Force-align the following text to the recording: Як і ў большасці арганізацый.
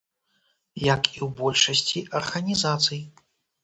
Як 0.85 1.01
і 1.15 1.19
ў 1.25 1.27
большасці 1.43 2.05
арганізацый. 2.25 3.09